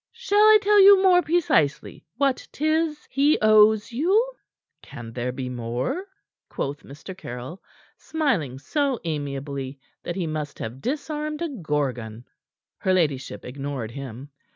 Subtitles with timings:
[0.13, 4.31] "Shall I tell you more precisely what 'tis he owes you?"
[4.81, 6.05] "Can there be more?"
[6.49, 7.15] quoth Mr.
[7.15, 7.61] Caryll,
[7.97, 12.25] smiling so amiably that he must have disarmed a Gorgon.
[12.79, 14.31] Her ladyship ignored him.